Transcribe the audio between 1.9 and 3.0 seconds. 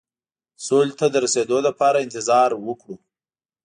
انتظار وکړو.